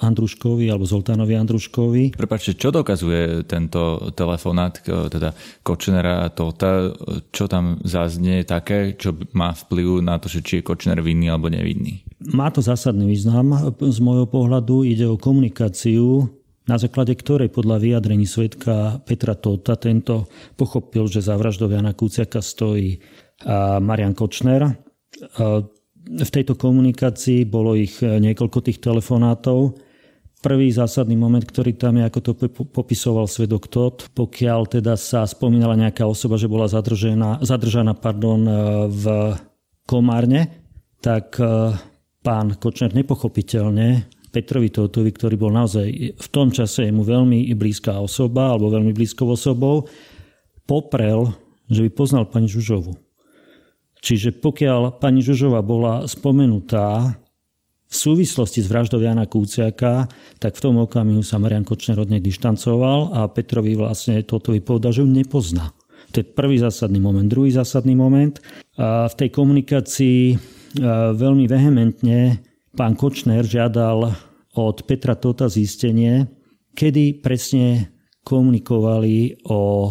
Andruškovi 0.00 0.68
alebo 0.68 0.84
Zoltánovi 0.84 1.32
Andruškovi. 1.32 2.12
Prepačte, 2.12 2.56
čo 2.56 2.68
dokazuje 2.68 3.48
tento 3.48 4.12
telefonát 4.12 4.76
teda 4.84 5.32
Kočnera 5.64 6.24
a 6.24 6.32
Tota? 6.32 6.92
Čo 7.32 7.48
tam 7.48 7.80
zaznie 7.80 8.44
také, 8.44 8.92
čo 9.00 9.16
má 9.32 9.56
vplyv 9.56 10.04
na 10.04 10.20
to, 10.20 10.28
že 10.28 10.44
či 10.44 10.60
je 10.60 10.66
Kočner 10.68 11.00
vinný 11.00 11.32
alebo 11.32 11.48
nevinný? 11.48 12.04
Má 12.32 12.52
to 12.52 12.60
zásadný 12.60 13.08
význam. 13.08 13.56
Z 13.76 13.98
môjho 14.04 14.28
pohľadu 14.28 14.84
ide 14.84 15.08
o 15.08 15.20
komunikáciu 15.20 16.28
na 16.66 16.82
základe 16.82 17.14
ktorej 17.14 17.54
podľa 17.54 17.78
vyjadrení 17.78 18.26
svetka 18.26 18.98
Petra 19.06 19.38
Tota 19.38 19.78
tento 19.78 20.26
pochopil, 20.58 21.06
že 21.06 21.22
za 21.22 21.38
vraždou 21.38 21.70
Jana 21.70 21.94
Kuciaka 21.94 22.42
stojí 22.42 22.98
Marian 23.78 24.18
Kočner. 24.18 24.74
V 26.06 26.30
tejto 26.30 26.54
komunikácii 26.54 27.42
bolo 27.50 27.74
ich 27.74 27.98
niekoľko 27.98 28.58
tých 28.62 28.78
telefonátov. 28.78 29.74
Prvý 30.38 30.70
zásadný 30.70 31.18
moment, 31.18 31.42
ktorý 31.42 31.74
tam 31.74 31.98
je, 31.98 32.06
ako 32.06 32.20
to 32.22 32.32
popisoval 32.70 33.26
svedok 33.26 33.66
Tot, 33.66 34.06
pokiaľ 34.14 34.78
teda 34.78 34.94
sa 34.94 35.26
spomínala 35.26 35.74
nejaká 35.74 36.06
osoba, 36.06 36.38
že 36.38 36.46
bola 36.46 36.70
zadržaná, 36.70 37.42
zadržaná 37.42 37.98
pardon, 37.98 38.46
v 38.86 39.04
Komárne, 39.82 40.62
tak 41.02 41.42
pán 42.22 42.46
Kočner 42.58 42.94
nepochopiteľne 42.94 44.06
Petrovi 44.30 44.68
Totovi, 44.70 45.10
ktorý 45.10 45.34
bol 45.40 45.50
naozaj 45.50 45.88
v 46.14 46.28
tom 46.30 46.52
čase 46.52 46.86
mu 46.92 47.02
veľmi 47.02 47.50
blízka 47.56 47.98
osoba 47.98 48.54
alebo 48.54 48.70
veľmi 48.70 48.92
blízkou 48.94 49.26
osobou, 49.26 49.88
poprel, 50.68 51.32
že 51.66 51.82
by 51.86 51.90
poznal 51.90 52.28
pani 52.28 52.46
Žužovu. 52.46 53.05
Čiže 54.00 54.38
pokiaľ 54.38 55.00
pani 55.00 55.24
Žužova 55.24 55.64
bola 55.64 56.04
spomenutá 56.06 57.16
v 57.86 57.94
súvislosti 57.94 58.60
s 58.62 58.70
vraždou 58.70 58.98
Jana 58.98 59.30
Kúciaka, 59.30 60.10
tak 60.42 60.58
v 60.58 60.62
tom 60.62 60.82
okamihu 60.82 61.22
sa 61.22 61.38
Marian 61.38 61.62
Kočner 61.62 61.96
od 62.02 62.10
nej 62.10 62.18
dištancoval 62.18 63.14
a 63.14 63.30
Petrovi 63.30 63.78
vlastne 63.78 64.26
Totovi 64.26 64.58
povedal, 64.58 64.90
že 64.90 65.06
ju 65.06 65.08
nepozná. 65.08 65.70
To 66.14 66.22
je 66.22 66.26
prvý 66.26 66.58
zásadný 66.58 66.98
moment. 66.98 67.26
Druhý 67.26 67.54
zásadný 67.54 67.94
moment. 67.94 68.38
A 68.78 69.06
v 69.10 69.14
tej 69.14 69.30
komunikácii 69.30 70.38
veľmi 71.14 71.46
vehementne 71.46 72.42
pán 72.74 72.94
Kočner 72.98 73.46
žiadal 73.46 74.12
od 74.56 74.76
Petra 74.84 75.16
Tota 75.16 75.46
zistenie, 75.46 76.26
kedy 76.76 77.22
presne 77.22 77.96
komunikovali 78.26 79.46
o 79.46 79.90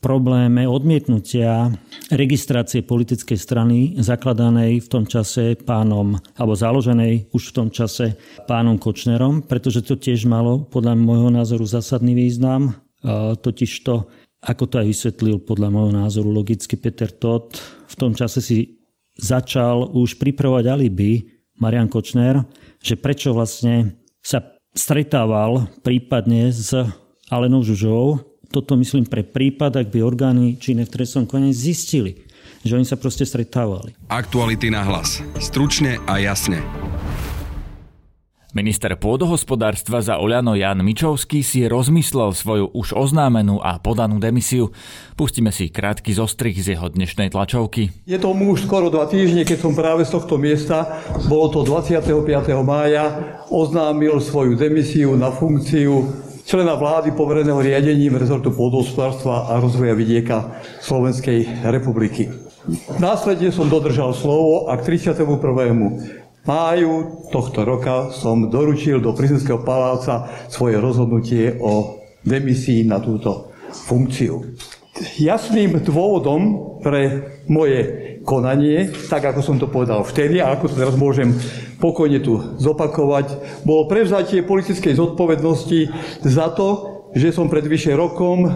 probléme 0.00 0.68
odmietnutia 0.68 1.72
registrácie 2.12 2.84
politickej 2.84 3.38
strany 3.40 3.76
zakladanej 3.98 4.84
v 4.84 4.88
tom 4.92 5.04
čase 5.08 5.56
pánom, 5.58 6.20
alebo 6.36 6.54
založenej 6.54 7.32
už 7.32 7.42
v 7.50 7.54
tom 7.56 7.68
čase 7.72 8.14
pánom 8.46 8.78
Kočnerom, 8.78 9.42
pretože 9.48 9.82
to 9.82 9.98
tiež 9.98 10.28
malo 10.28 10.68
podľa 10.68 10.94
môjho 10.94 11.30
názoru 11.32 11.64
zásadný 11.66 12.14
význam. 12.14 12.76
Totiž 13.40 13.70
to, 13.82 14.06
ako 14.44 14.64
to 14.70 14.74
aj 14.82 14.86
vysvetlil 14.86 15.42
podľa 15.42 15.68
môjho 15.72 15.92
názoru 15.96 16.30
logicky 16.30 16.78
Peter 16.78 17.10
Todt, 17.10 17.58
v 17.90 17.94
tom 17.98 18.12
čase 18.14 18.38
si 18.44 18.78
začal 19.16 19.96
už 19.96 20.20
pripravovať 20.20 20.64
alibi 20.68 21.24
Marian 21.56 21.88
Kočner, 21.88 22.44
že 22.84 23.00
prečo 23.00 23.32
vlastne 23.32 23.96
sa 24.20 24.44
stretával 24.76 25.72
prípadne 25.80 26.52
s 26.52 26.76
Alenou 27.32 27.64
Žužovou. 27.64 28.35
Toto 28.56 28.72
myslím 28.80 29.04
pre 29.04 29.20
prípad, 29.20 29.84
ak 29.84 29.92
by 29.92 30.00
orgány 30.00 30.56
činné 30.56 30.88
v 30.88 30.96
trestnom 30.96 31.28
konaní 31.28 31.52
zistili, 31.52 32.24
že 32.64 32.72
oni 32.72 32.88
sa 32.88 32.96
proste 32.96 33.28
stretávali. 33.28 33.92
Aktuality 34.08 34.72
na 34.72 34.80
hlas. 34.80 35.20
Stručne 35.36 36.00
a 36.08 36.16
jasne. 36.16 36.64
Minister 38.56 38.96
pôdohospodárstva 38.96 40.00
za 40.00 40.16
Oľano 40.16 40.56
Jan 40.56 40.80
Mičovský 40.80 41.44
si 41.44 41.68
rozmyslel 41.68 42.32
svoju 42.32 42.72
už 42.72 42.96
oznámenú 42.96 43.60
a 43.60 43.76
podanú 43.76 44.16
demisiu. 44.16 44.72
Pustíme 45.20 45.52
si 45.52 45.68
krátky 45.68 46.16
zostrih 46.16 46.56
z 46.56 46.80
jeho 46.80 46.88
dnešnej 46.88 47.28
tlačovky. 47.36 47.92
Je 48.08 48.16
to 48.16 48.32
už 48.32 48.64
skoro 48.64 48.88
dva 48.88 49.04
týždne, 49.04 49.44
keď 49.44 49.60
som 49.60 49.76
práve 49.76 50.08
z 50.08 50.16
tohto 50.16 50.40
miesta, 50.40 51.04
bolo 51.28 51.52
to 51.52 51.60
25. 51.68 52.08
mája, 52.64 53.04
oznámil 53.52 54.16
svoju 54.24 54.56
demisiu 54.56 55.12
na 55.20 55.28
funkciu 55.28 56.24
člena 56.46 56.78
vlády 56.78 57.10
povereného 57.10 57.58
riadením 57.58 58.14
rezortu 58.14 58.54
pôdohospodárstva 58.54 59.50
a 59.50 59.58
rozvoja 59.58 59.98
vidieka 59.98 60.62
Slovenskej 60.78 61.66
republiky. 61.66 62.30
Následne 63.02 63.50
som 63.50 63.66
dodržal 63.66 64.14
slovo 64.14 64.70
a 64.70 64.78
k 64.78 64.94
31 64.94 65.26
máju 66.46 66.92
tohto 67.34 67.66
roka 67.66 68.14
som 68.14 68.46
doručil 68.46 69.02
do 69.02 69.10
prezidentského 69.10 69.66
paláca 69.66 70.30
svoje 70.46 70.78
rozhodnutie 70.78 71.58
o 71.58 71.98
demisii 72.22 72.86
na 72.86 73.02
túto 73.02 73.50
funkciu. 73.90 74.54
Jasným 75.18 75.82
dôvodom 75.82 76.40
pre 76.80 77.26
moje 77.50 78.06
konanie, 78.26 78.90
tak 79.06 79.22
ako 79.22 79.40
som 79.40 79.56
to 79.56 79.70
povedal 79.70 80.02
vtedy 80.02 80.42
a 80.42 80.50
ako 80.50 80.74
to 80.74 80.74
teraz 80.74 80.98
môžem 80.98 81.30
pokojne 81.78 82.18
tu 82.18 82.42
zopakovať, 82.58 83.38
bolo 83.62 83.86
prevzatie 83.86 84.42
politickej 84.42 84.98
zodpovednosti 84.98 85.94
za 86.26 86.50
to, 86.50 86.68
že 87.14 87.30
som 87.30 87.46
pred 87.46 87.64
vyše 87.64 87.94
rokom 87.94 88.50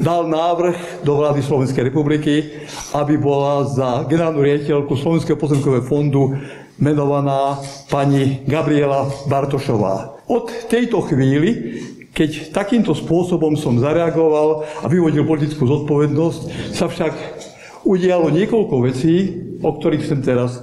dal 0.00 0.26
návrh 0.26 1.04
do 1.04 1.20
vlády 1.20 1.44
Slovenskej 1.44 1.92
republiky, 1.92 2.64
aby 2.96 3.20
bola 3.20 3.68
za 3.68 4.08
generálnu 4.08 4.40
riaditeľku 4.40 4.96
Slovenského 4.96 5.36
pozemkového 5.36 5.84
fondu 5.84 6.34
menovaná 6.80 7.60
pani 7.92 8.42
Gabriela 8.48 9.06
Bartošová. 9.30 10.24
Od 10.26 10.48
tejto 10.66 11.04
chvíli, 11.06 11.78
keď 12.16 12.50
takýmto 12.50 12.96
spôsobom 12.96 13.54
som 13.54 13.78
zareagoval 13.78 14.64
a 14.82 14.86
vyvodil 14.88 15.28
politickú 15.28 15.68
zodpovednosť, 15.68 16.72
sa 16.74 16.88
však 16.88 17.12
udialo 17.84 18.32
niekoľko 18.32 18.76
vecí, 18.84 19.14
o 19.60 19.70
ktorých 19.76 20.02
chcem 20.04 20.20
teraz 20.24 20.60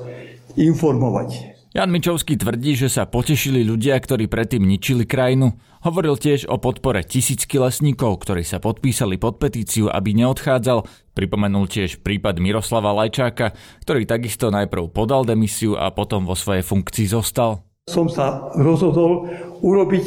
informovať. 0.57 1.53
Jan 1.71 1.87
Mičovský 1.87 2.35
tvrdí, 2.35 2.75
že 2.75 2.91
sa 2.91 3.07
potešili 3.07 3.63
ľudia, 3.63 3.95
ktorí 3.95 4.27
predtým 4.27 4.59
ničili 4.59 5.07
krajinu. 5.07 5.55
Hovoril 5.87 6.19
tiež 6.19 6.51
o 6.51 6.59
podpore 6.59 6.99
tisícky 6.99 7.55
lesníkov, 7.63 8.27
ktorí 8.27 8.43
sa 8.43 8.59
podpísali 8.59 9.15
pod 9.15 9.39
petíciu, 9.39 9.87
aby 9.87 10.11
neodchádzal. 10.11 10.83
Pripomenul 11.15 11.71
tiež 11.71 12.03
prípad 12.03 12.43
Miroslava 12.43 12.91
Lajčáka, 12.91 13.55
ktorý 13.87 14.03
takisto 14.03 14.51
najprv 14.51 14.91
podal 14.91 15.23
demisiu 15.23 15.79
a 15.79 15.95
potom 15.95 16.27
vo 16.27 16.35
svojej 16.35 16.59
funkcii 16.59 17.07
zostal. 17.07 17.63
Som 17.87 18.11
sa 18.11 18.51
rozhodol 18.59 19.31
urobiť 19.63 20.05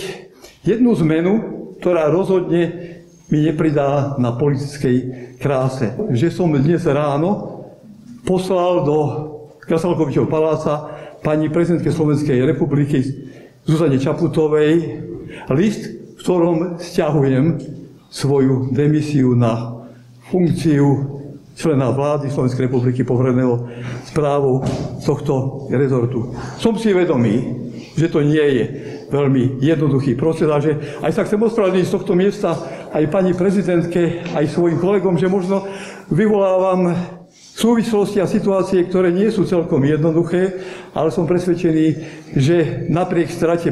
jednu 0.68 0.92
zmenu, 1.00 1.32
ktorá 1.80 2.12
rozhodne 2.12 2.93
mi 3.30 3.40
nepridá 3.40 4.14
na 4.20 4.32
politickej 4.36 4.96
kráse. 5.40 5.96
Že 6.12 6.28
som 6.30 6.52
dnes 6.52 6.84
ráno 6.84 7.62
poslal 8.24 8.84
do 8.84 8.98
Krasalkovičov 9.64 10.28
paláca 10.28 10.92
pani 11.24 11.48
prezidentke 11.48 11.88
Slovenskej 11.88 12.44
republiky 12.44 13.00
Zuzane 13.64 13.96
Čaputovej 13.96 15.00
list, 15.56 15.88
v 15.88 16.20
ktorom 16.20 16.76
stiahujem 16.76 17.60
svoju 18.12 18.70
demisiu 18.76 19.32
na 19.32 19.80
funkciu 20.28 21.16
člena 21.56 21.90
vlády 21.90 22.28
Slovenskej 22.28 22.68
republiky 22.68 23.06
povereného 23.08 23.68
správou 24.04 24.60
tohto 25.00 25.66
rezortu. 25.72 26.34
Som 26.60 26.76
si 26.76 26.92
vedomý, 26.92 27.64
že 27.94 28.10
to 28.10 28.20
nie 28.20 28.42
je 28.42 28.64
veľmi 29.08 29.62
jednoduchý 29.62 30.18
proces 30.18 30.50
a 30.50 30.58
že 30.58 30.74
aj 30.98 31.12
sa 31.14 31.22
chcem 31.22 31.38
ospravedlniť 31.38 31.86
z 31.86 31.94
tohto 31.94 32.12
miesta 32.18 32.58
aj 32.94 33.04
pani 33.10 33.34
prezidentke, 33.34 34.22
aj 34.32 34.54
svojim 34.54 34.78
kolegom, 34.78 35.18
že 35.18 35.26
možno 35.26 35.66
vyvolávam 36.14 36.94
súvislosti 37.54 38.18
a 38.18 38.30
situácie, 38.30 38.86
ktoré 38.86 39.14
nie 39.14 39.30
sú 39.30 39.46
celkom 39.46 39.82
jednoduché, 39.82 40.62
ale 40.94 41.10
som 41.14 41.26
presvedčený, 41.26 41.86
že 42.34 42.86
napriek 42.90 43.30
strate 43.30 43.70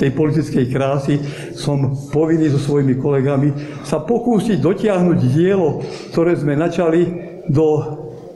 tej 0.00 0.10
politickej 0.16 0.72
krásy 0.72 1.20
som 1.52 1.92
povinný 2.08 2.48
so 2.48 2.56
svojimi 2.56 2.96
kolegami 2.96 3.52
sa 3.84 4.00
pokúsiť 4.00 4.56
dotiahnuť 4.56 5.18
dielo, 5.28 5.84
ktoré 6.12 6.32
sme 6.32 6.56
načali 6.56 7.04
do 7.52 7.66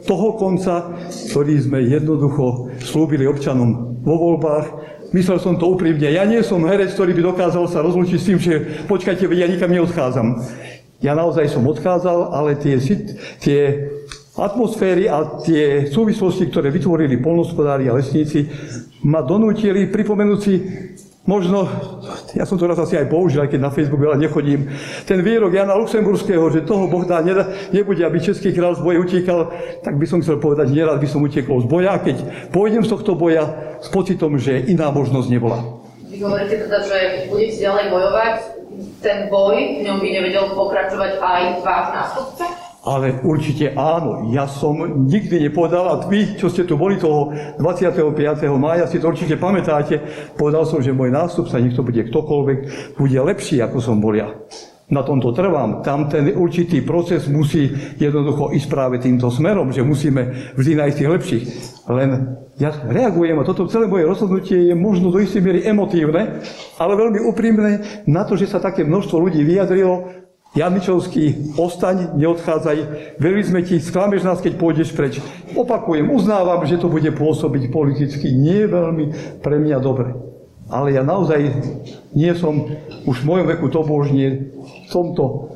toho 0.05 0.37
konca, 0.37 0.93
ktorý 1.33 1.57
sme 1.57 1.81
jednoducho 1.89 2.77
slúbili 2.85 3.25
občanom 3.25 3.97
vo 4.05 4.15
voľbách. 4.15 4.86
Myslel 5.17 5.41
som 5.41 5.57
to 5.57 5.73
úprimne. 5.73 6.13
Ja 6.13 6.29
nie 6.29 6.45
som 6.45 6.61
herec, 6.69 6.93
ktorý 6.93 7.17
by 7.17 7.23
dokázal 7.33 7.65
sa 7.73 7.81
rozlučiť 7.81 8.19
s 8.21 8.27
tým, 8.29 8.37
že 8.37 8.55
počkajte, 8.85 9.25
ja 9.33 9.49
nikam 9.49 9.73
neodchádzam. 9.73 10.45
Ja 11.01 11.17
naozaj 11.17 11.49
som 11.49 11.65
odchádzal, 11.65 12.37
ale 12.37 12.61
tie, 12.61 12.77
tie 13.41 13.61
atmosféry 14.37 15.09
a 15.09 15.41
tie 15.41 15.89
súvislosti, 15.89 16.53
ktoré 16.53 16.69
vytvorili 16.69 17.17
polnospodári 17.17 17.89
a 17.89 17.97
lesníci, 17.97 18.45
ma 19.09 19.25
donútili 19.25 19.89
pripomenúť 19.89 20.41
si 20.45 20.55
možno, 21.27 21.69
ja 22.33 22.47
som 22.47 22.57
to 22.57 22.65
raz 22.71 22.79
asi 22.79 22.97
aj 22.97 23.11
použil, 23.11 23.43
aj 23.43 23.53
keď 23.53 23.61
na 23.61 23.75
Facebook 23.75 24.01
veľa 24.01 24.17
nechodím, 24.17 24.71
ten 25.05 25.21
výrok 25.21 25.53
Jana 25.53 25.75
Luxemburského, 25.77 26.47
že 26.55 26.65
toho 26.65 26.87
Bohdá 26.87 27.21
nebude, 27.75 28.03
aby 28.07 28.19
Český 28.23 28.55
král 28.55 28.79
z 28.79 28.83
boja 28.83 29.03
utíkal, 29.03 29.53
tak 29.83 29.99
by 29.99 30.07
som 30.07 30.23
chcel 30.23 30.39
povedať, 30.39 30.71
nerad 30.71 31.03
by 31.03 31.09
som 31.11 31.21
utiekol 31.21 31.61
z 31.63 31.69
boja, 31.69 31.99
keď 31.99 32.17
pôjdem 32.55 32.87
z 32.87 32.91
tohto 32.95 33.19
boja 33.19 33.77
s 33.83 33.91
pocitom, 33.91 34.39
že 34.39 34.65
iná 34.71 34.89
možnosť 34.95 35.29
nebola. 35.29 35.63
Vy 36.07 36.23
hovoríte 36.23 36.65
teda, 36.65 36.81
že 36.87 37.29
budete 37.29 37.61
ďalej 37.61 37.85
bojovať, 37.93 38.37
ten 39.03 39.29
boj, 39.29 39.57
v 39.57 39.85
ňom 39.85 39.99
by 40.01 40.09
nevedel 40.09 40.53
pokračovať 40.55 41.19
aj 41.21 41.43
váš 41.65 41.87
nástupca? 41.93 42.66
Ale 42.87 43.19
určite 43.27 43.75
áno, 43.75 44.31
ja 44.31 44.47
som 44.47 44.79
nikdy 45.11 45.51
nepovedal, 45.51 45.91
a 45.91 45.95
vy, 46.07 46.39
čo 46.39 46.47
ste 46.47 46.63
tu 46.63 46.79
boli 46.79 46.95
toho 46.95 47.35
25. 47.59 48.15
mája, 48.55 48.87
si 48.87 49.03
to 49.03 49.11
určite 49.11 49.35
pamätáte, 49.35 49.99
povedal 50.39 50.63
som, 50.63 50.79
že 50.79 50.95
môj 50.95 51.11
nástupca, 51.11 51.59
nech 51.59 51.75
to 51.75 51.83
bude 51.83 51.99
ktokoľvek, 51.99 52.59
bude 52.95 53.19
lepší, 53.19 53.59
ako 53.59 53.83
som 53.83 53.99
bol 53.99 54.15
ja. 54.15 54.31
Na 54.87 55.03
tomto 55.03 55.35
trvám. 55.35 55.83
Tam 55.83 56.07
ten 56.07 56.31
určitý 56.31 56.79
proces 56.79 57.27
musí 57.27 57.75
jednoducho 57.99 58.55
ísť 58.55 58.71
práve 58.71 59.03
týmto 59.03 59.35
smerom, 59.35 59.75
že 59.75 59.83
musíme 59.83 60.55
vždy 60.55 60.73
nájsť 60.79 60.97
tých 61.03 61.11
lepších. 61.11 61.45
Len 61.91 62.39
ja 62.55 62.71
reagujem 62.71 63.35
a 63.35 63.43
toto 63.43 63.67
celé 63.67 63.91
moje 63.91 64.07
rozhodnutie 64.07 64.71
je 64.71 64.75
možno 64.79 65.11
do 65.11 65.19
istej 65.19 65.43
miery 65.43 65.67
emotívne, 65.67 66.39
ale 66.79 66.95
veľmi 66.95 67.19
úprimné 67.19 67.71
na 68.07 68.23
to, 68.23 68.39
že 68.39 68.47
sa 68.47 68.63
také 68.63 68.87
množstvo 68.87 69.27
ľudí 69.27 69.43
vyjadrilo, 69.43 70.26
Janičovský, 70.57 71.53
ostaň, 71.61 72.17
neodchádzaj, 72.17 72.77
verili 73.21 73.45
sme 73.45 73.61
ti, 73.61 73.77
sklameš 73.77 74.25
nás, 74.25 74.41
keď 74.41 74.57
pôjdeš 74.57 74.97
preč. 74.97 75.21
Opakujem, 75.53 76.09
uznávam, 76.09 76.65
že 76.65 76.81
to 76.81 76.89
bude 76.89 77.13
pôsobiť 77.13 77.69
politicky 77.69 78.33
nie 78.33 78.65
veľmi 78.65 79.37
pre 79.45 79.61
mňa 79.61 79.79
dobre. 79.85 80.17
Ale 80.73 80.97
ja 80.97 81.05
naozaj 81.05 81.61
nie 82.17 82.33
som 82.33 82.73
už 83.05 83.23
v 83.23 83.29
mojom 83.29 83.47
veku 83.53 83.69
tobožne 83.69 84.51
v 84.57 84.89
tomto 84.89 85.53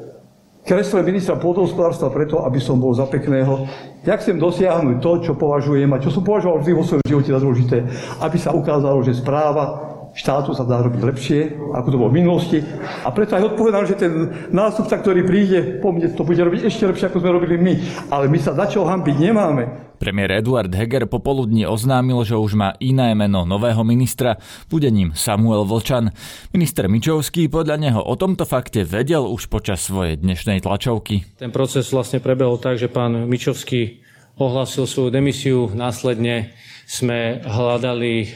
kresle 0.68 1.00
ministra 1.02 1.40
pôdohospodárstva 1.40 2.12
preto, 2.12 2.44
aby 2.44 2.60
som 2.60 2.76
bol 2.76 2.92
za 2.92 3.08
pekného. 3.08 3.66
Ja 4.04 4.20
chcem 4.20 4.36
dosiahnuť 4.36 4.96
to, 5.00 5.12
čo 5.24 5.32
považujem 5.34 5.90
a 5.90 5.98
čo 5.98 6.12
som 6.12 6.22
považoval 6.22 6.60
vždy 6.60 6.72
vo 6.76 6.84
svojom 6.84 7.08
živote 7.08 7.30
za 7.32 7.40
dôležité, 7.40 7.76
aby 8.20 8.36
sa 8.38 8.52
ukázalo, 8.52 9.00
že 9.02 9.18
správa 9.18 9.89
štátu 10.14 10.52
sa 10.52 10.66
dá 10.66 10.82
robiť 10.82 11.02
lepšie, 11.02 11.40
ako 11.74 11.88
to 11.88 11.96
bolo 12.00 12.10
v 12.10 12.18
minulosti. 12.22 12.58
A 13.06 13.08
preto 13.14 13.38
aj 13.38 13.54
odpovedám, 13.54 13.84
že 13.86 13.98
ten 13.98 14.12
nástupca, 14.50 14.98
ktorý 14.98 15.22
príde, 15.22 15.78
po 15.78 15.94
mne 15.94 16.10
to 16.12 16.26
bude 16.26 16.40
robiť 16.40 16.66
ešte 16.66 16.86
lepšie, 16.90 17.08
ako 17.10 17.22
sme 17.22 17.30
robili 17.34 17.56
my. 17.56 17.74
Ale 18.10 18.26
my 18.26 18.38
sa 18.38 18.52
za 18.52 18.66
čo 18.66 18.86
hambiť 18.86 19.16
nemáme. 19.16 19.90
Premiér 20.00 20.40
Eduard 20.40 20.72
Heger 20.72 21.04
popoludní 21.04 21.68
oznámil, 21.68 22.24
že 22.24 22.32
už 22.32 22.56
má 22.56 22.72
iné 22.80 23.12
meno 23.12 23.44
nového 23.44 23.84
ministra, 23.84 24.40
bude 24.72 24.88
ním 24.88 25.12
Samuel 25.12 25.68
Vlčan. 25.68 26.16
Minister 26.56 26.88
Mičovský 26.88 27.52
podľa 27.52 27.76
neho 27.76 28.00
o 28.00 28.14
tomto 28.16 28.48
fakte 28.48 28.80
vedel 28.80 29.28
už 29.28 29.52
počas 29.52 29.84
svojej 29.84 30.16
dnešnej 30.16 30.64
tlačovky. 30.64 31.36
Ten 31.36 31.52
proces 31.52 31.84
vlastne 31.92 32.16
prebehol 32.16 32.56
tak, 32.56 32.80
že 32.80 32.88
pán 32.88 33.28
Mičovský 33.28 34.00
ohlásil 34.40 34.88
svoju 34.88 35.12
demisiu, 35.12 35.68
následne 35.76 36.56
sme 36.90 37.38
hľadali 37.46 38.14
eh, 38.26 38.28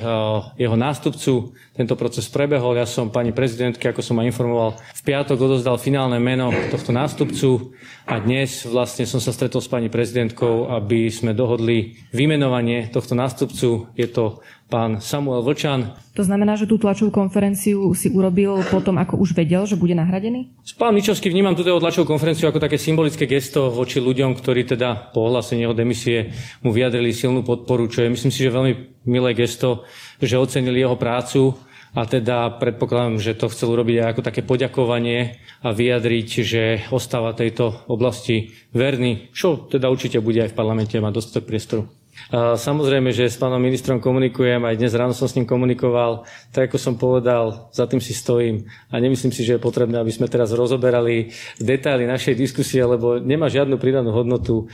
jeho 0.54 0.78
nástupcu. 0.78 1.50
Tento 1.74 1.98
proces 1.98 2.30
prebehol. 2.30 2.78
Ja 2.78 2.86
som 2.86 3.10
pani 3.10 3.34
prezidentke, 3.34 3.90
ako 3.90 3.98
som 3.98 4.14
ma 4.14 4.22
informoval, 4.22 4.78
v 4.78 5.02
piatok 5.02 5.34
odozdal 5.42 5.74
finálne 5.82 6.22
meno 6.22 6.54
tohto 6.70 6.94
nástupcu 6.94 7.74
a 8.06 8.22
dnes 8.22 8.62
vlastne 8.62 9.10
som 9.10 9.18
sa 9.18 9.34
stretol 9.34 9.58
s 9.58 9.66
pani 9.66 9.90
prezidentkou, 9.90 10.70
aby 10.70 11.10
sme 11.10 11.34
dohodli 11.34 11.98
vymenovanie 12.14 12.94
tohto 12.94 13.18
nástupcu. 13.18 13.90
Je 13.98 14.06
to 14.06 14.38
pán 14.74 14.98
Samuel 14.98 15.46
Vlčan. 15.46 15.94
To 16.18 16.26
znamená, 16.26 16.58
že 16.58 16.66
tú 16.66 16.82
tlačovú 16.82 17.14
konferenciu 17.14 17.94
si 17.94 18.10
urobil 18.10 18.58
potom, 18.66 18.98
ako 18.98 19.22
už 19.22 19.38
vedel, 19.38 19.62
že 19.70 19.78
bude 19.78 19.94
nahradený? 19.94 20.50
Pán 20.74 20.90
Mičovský 20.98 21.30
vnímam 21.30 21.54
túto 21.54 21.70
tlačovú 21.78 22.10
konferenciu 22.10 22.50
ako 22.50 22.58
také 22.58 22.74
symbolické 22.74 23.30
gesto 23.30 23.70
voči 23.70 24.02
ľuďom, 24.02 24.34
ktorí 24.34 24.66
teda 24.66 25.14
po 25.14 25.30
ohlásení 25.30 25.62
jeho 25.62 25.78
demisie 25.78 26.34
mu 26.66 26.74
vyjadrili 26.74 27.14
silnú 27.14 27.46
podporu, 27.46 27.86
čo 27.86 28.02
je 28.02 28.10
myslím 28.10 28.34
si, 28.34 28.42
že 28.42 28.50
veľmi 28.50 28.72
milé 29.06 29.30
gesto, 29.38 29.86
že 30.18 30.34
ocenili 30.42 30.82
jeho 30.82 30.98
prácu 30.98 31.54
a 31.94 32.02
teda 32.10 32.58
predpokladám, 32.58 33.22
že 33.22 33.38
to 33.38 33.46
chcel 33.54 33.78
urobiť 33.78 34.02
aj 34.02 34.08
ako 34.10 34.22
také 34.26 34.42
poďakovanie 34.42 35.38
a 35.62 35.70
vyjadriť, 35.70 36.28
že 36.42 36.62
ostáva 36.90 37.30
tejto 37.38 37.86
oblasti 37.86 38.50
verný, 38.74 39.30
čo 39.30 39.70
teda 39.70 39.86
určite 39.86 40.18
bude 40.18 40.42
aj 40.42 40.50
v 40.50 40.58
parlamente 40.58 40.98
mať 40.98 41.14
dostatok 41.14 41.46
priestoru. 41.46 41.86
Samozrejme, 42.34 43.14
že 43.14 43.30
s 43.30 43.36
pánom 43.38 43.62
ministrom 43.62 44.02
komunikujem, 44.02 44.62
aj 44.64 44.78
dnes 44.80 44.96
ráno 44.96 45.14
som 45.14 45.30
s 45.30 45.36
ním 45.38 45.46
komunikoval. 45.46 46.26
Tak 46.50 46.72
ako 46.72 46.78
som 46.80 46.94
povedal, 46.98 47.70
za 47.74 47.84
tým 47.86 48.02
si 48.02 48.16
stojím 48.16 48.66
a 48.90 48.98
nemyslím 48.98 49.30
si, 49.30 49.46
že 49.46 49.56
je 49.56 49.62
potrebné, 49.62 50.00
aby 50.00 50.10
sme 50.10 50.30
teraz 50.30 50.54
rozoberali 50.54 51.30
detaily 51.62 52.06
našej 52.06 52.34
diskusie, 52.34 52.82
lebo 52.82 53.22
nemá 53.22 53.46
žiadnu 53.46 53.78
pridanú 53.78 54.10
hodnotu 54.14 54.66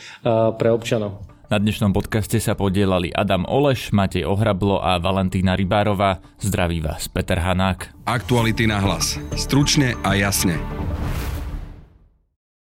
pre 0.57 0.68
občanov. 0.72 1.26
Na 1.50 1.59
dnešnom 1.59 1.90
podcaste 1.90 2.38
sa 2.38 2.55
podielali 2.55 3.11
Adam 3.11 3.42
Oleš, 3.42 3.90
Matej 3.90 4.22
Ohrablo 4.22 4.79
a 4.79 5.03
Valentína 5.03 5.59
Rybárová. 5.59 6.22
Zdraví 6.38 6.79
vás 6.79 7.11
Peter 7.11 7.42
Hanák. 7.42 8.07
Aktuality 8.07 8.70
na 8.70 8.79
hlas. 8.79 9.18
Stručne 9.35 9.98
a 10.07 10.14
jasne. 10.14 10.55